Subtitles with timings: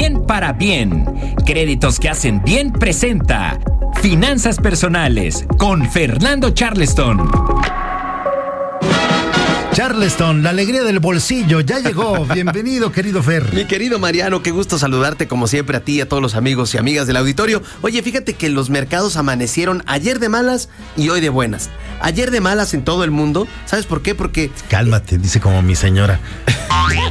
[0.00, 1.04] Bien para bien.
[1.44, 3.58] Créditos que hacen bien presenta.
[4.00, 7.28] Finanzas personales con Fernando Charleston.
[9.80, 12.26] Charleston, la alegría del bolsillo, ya llegó.
[12.34, 13.50] Bienvenido, querido Fer.
[13.54, 16.74] Mi querido Mariano, qué gusto saludarte como siempre a ti y a todos los amigos
[16.74, 17.62] y amigas del auditorio.
[17.80, 20.68] Oye, fíjate que los mercados amanecieron ayer de malas
[20.98, 21.70] y hoy de buenas.
[22.02, 23.48] Ayer de malas en todo el mundo.
[23.64, 24.14] ¿Sabes por qué?
[24.14, 24.50] Porque...
[24.68, 26.20] Cálmate, dice como mi señora.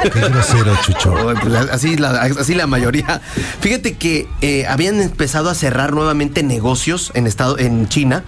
[0.00, 1.14] qué grosero, Chucho.
[1.42, 3.20] Pues, así la, así la mayoría.
[3.60, 8.22] Fíjate que eh, habían empezado a cerrar nuevamente negocios en, estado, en China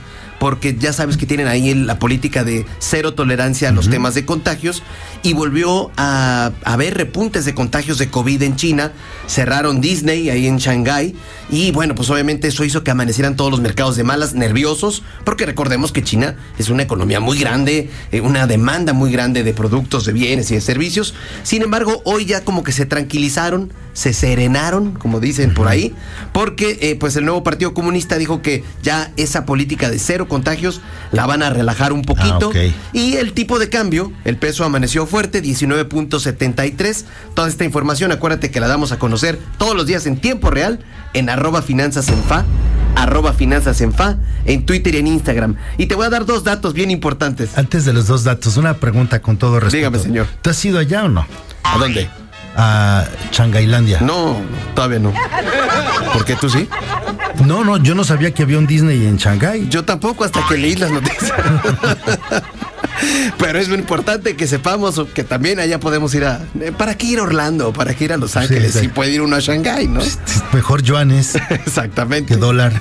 [0.45, 4.27] porque ya sabes que tienen ahí la política de cero tolerancia a los temas de
[4.27, 4.83] contagios
[5.23, 8.93] y volvió a haber repuntes de contagios de COVID en China.
[9.27, 11.17] Cerraron Disney ahí en Shanghái
[11.49, 15.47] y bueno, pues obviamente eso hizo que amanecieran todos los mercados de malas, nerviosos, porque
[15.47, 20.05] recordemos que China es una economía muy grande, eh, una demanda muy grande de productos,
[20.05, 21.15] de bienes y de servicios.
[21.43, 25.95] Sin embargo, hoy ya como que se tranquilizaron, se serenaron, como dicen por ahí,
[26.33, 30.83] porque eh, pues el nuevo Partido Comunista dijo que ya esa política de cero contagios
[31.13, 32.53] la van a relajar un poquito.
[32.55, 32.59] Ah,
[32.93, 37.05] y el tipo de cambio, el peso amaneció fuerte, 19.73.
[37.35, 40.81] Toda esta información, acuérdate que la damos a conocer todos los días en tiempo real
[41.15, 42.45] en arroba finanzas en fa
[42.97, 45.57] arroba finanzas en fa, en Twitter y en Instagram.
[45.79, 47.57] Y te voy a dar dos datos bien importantes.
[47.57, 49.77] Antes de los dos datos, una pregunta con todo respeto.
[49.77, 50.27] Dígame, señor.
[50.43, 51.27] ¿Tú has ido allá o no?
[51.65, 52.09] ¿A dónde?
[52.57, 54.01] A Changailandia.
[54.01, 54.41] No,
[54.75, 55.13] todavía no.
[56.13, 56.69] ¿Por qué tú sí?
[57.45, 59.69] No, no, yo no sabía que había un Disney en Shanghái.
[59.69, 61.33] Yo tampoco hasta que leí las noticias.
[63.39, 66.41] Pero es muy importante que sepamos que también allá podemos ir a.
[66.61, 67.73] Eh, ¿Para qué ir a Orlando?
[67.73, 68.73] ¿Para qué ir a Los Ángeles?
[68.73, 70.01] Si puede ir uno a Shanghái, ¿no?
[70.53, 71.35] Mejor yuanes.
[71.51, 72.35] Exactamente.
[72.35, 72.81] Que dólar.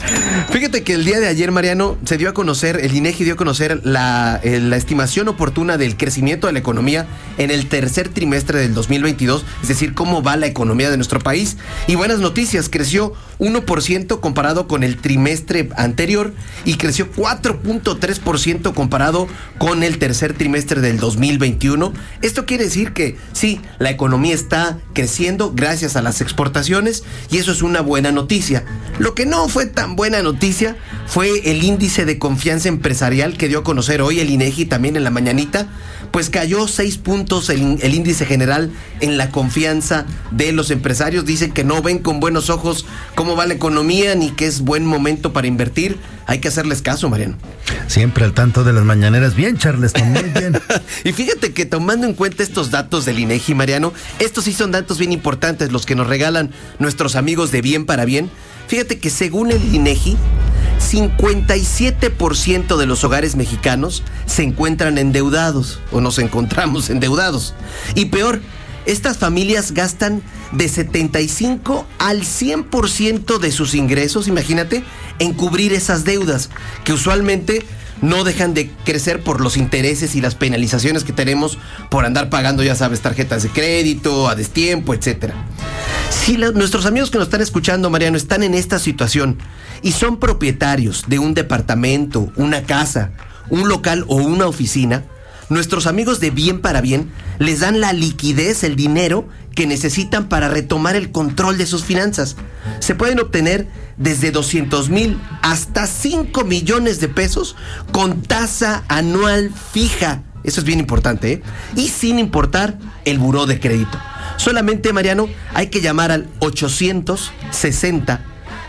[0.50, 3.36] Fíjate que el día de ayer, Mariano, se dio a conocer, el INEGI dio a
[3.36, 7.06] conocer la, la estimación oportuna del crecimiento de la economía
[7.38, 11.56] en el tercer trimestre del 2022, es decir, cómo va la economía de nuestro país.
[11.86, 16.32] Y buenas noticias, creció 1% comparado con el trimestre anterior
[16.64, 19.26] y creció 4.3% comparado
[19.58, 21.92] con el tercer trimestre del 2021.
[22.22, 27.50] Esto quiere decir que sí, la economía está creciendo gracias a las exportaciones y eso
[27.50, 28.64] es una buena noticia.
[28.98, 30.76] Lo que no fue tan buena noticia
[31.12, 35.04] fue el índice de confianza empresarial que dio a conocer hoy el INEGI también en
[35.04, 35.68] la mañanita,
[36.10, 41.26] pues cayó seis puntos el, el índice general en la confianza de los empresarios.
[41.26, 44.86] Dicen que no ven con buenos ojos cómo va la economía ni que es buen
[44.86, 45.98] momento para invertir.
[46.24, 47.36] Hay que hacerles caso, Mariano.
[47.88, 49.34] Siempre al tanto de las mañaneras.
[49.34, 50.58] Bien, Charles, muy bien.
[51.04, 54.96] y fíjate que tomando en cuenta estos datos del INEGI, Mariano, estos sí son datos
[54.96, 58.30] bien importantes, los que nos regalan nuestros amigos de Bien para Bien.
[58.66, 60.16] Fíjate que según el INEGI,
[60.82, 67.54] 57% de los hogares mexicanos se encuentran endeudados o nos encontramos endeudados.
[67.94, 68.40] Y peor,
[68.84, 74.82] estas familias gastan de 75 al 100% de sus ingresos, imagínate,
[75.18, 76.50] en cubrir esas deudas,
[76.84, 77.64] que usualmente
[78.00, 82.62] no dejan de crecer por los intereses y las penalizaciones que tenemos por andar pagando,
[82.64, 85.32] ya sabes, tarjetas de crédito, a destiempo, etc.
[86.12, 89.38] Si nuestros amigos que nos están escuchando, Mariano, están en esta situación
[89.82, 93.10] y son propietarios de un departamento, una casa,
[93.50, 95.04] un local o una oficina,
[95.48, 100.48] nuestros amigos de Bien para Bien les dan la liquidez, el dinero que necesitan para
[100.48, 102.36] retomar el control de sus finanzas.
[102.78, 107.56] Se pueden obtener desde 200 mil hasta 5 millones de pesos
[107.90, 110.22] con tasa anual fija.
[110.44, 111.42] Eso es bien importante, ¿eh?
[111.74, 113.98] Y sin importar el buró de crédito.
[114.36, 118.20] Solamente, Mariano, hay que llamar al 860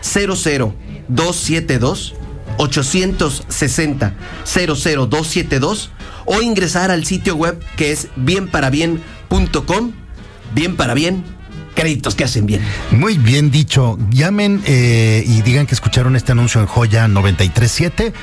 [0.02, 2.14] 00272
[2.56, 4.14] 860
[4.44, 5.90] 00272
[6.26, 9.92] o ingresar al sitio web que es bienparabien.com.
[10.54, 11.22] Bien para bien,
[11.74, 12.62] créditos que hacen bien.
[12.90, 13.98] Muy bien dicho.
[14.10, 18.14] Llamen eh, y digan que escucharon este anuncio en Joya 937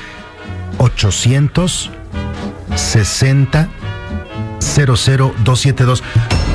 [0.78, 3.68] 860
[4.60, 6.02] 00272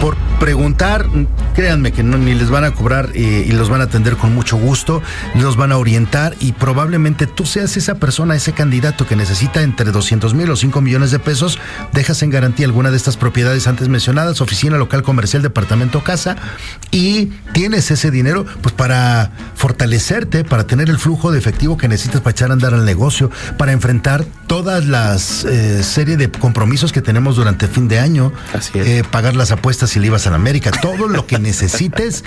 [0.02, 1.08] por preguntar,
[1.56, 4.34] créanme que no, ni les van a cobrar eh, y los van a atender con
[4.34, 5.02] mucho gusto,
[5.36, 9.92] los van a orientar y probablemente tú seas esa persona, ese candidato que necesita entre
[9.92, 11.60] 200 mil o 5 millones de pesos,
[11.94, 16.36] dejas en garantía alguna de estas propiedades antes mencionadas, oficina local comercial, departamento, casa,
[16.92, 22.22] y tienes ese dinero pues para fortalecerte, para tener el flujo de efectivo que necesitas
[22.22, 27.02] para echar a andar al negocio, para enfrentar todas las eh, serie de compromisos que
[27.02, 28.88] tenemos durante fin de año, Así es.
[28.88, 32.24] Eh, pagar las apuestas si le ibas a Plaza América, todo lo que necesites,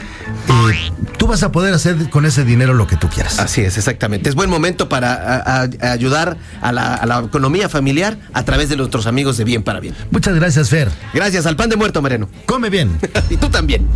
[0.49, 3.39] eh, tú vas a poder hacer con ese dinero lo que tú quieras.
[3.39, 4.29] Así es, exactamente.
[4.29, 9.45] Es buen momento para ayudar a la, economía familiar a través de nuestros amigos de
[9.45, 9.95] Bien para Bien.
[10.11, 10.91] Muchas gracias, Fer.
[11.15, 12.29] Gracias al pan de muerto, Mariano.
[12.47, 12.99] Come bien.
[13.31, 13.87] y tú también.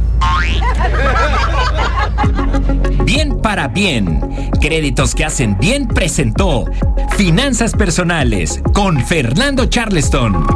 [3.05, 4.21] Bien para bien.
[4.61, 6.65] Créditos que hacen bien presentó
[7.17, 10.47] Finanzas Personales con Fernando Charleston.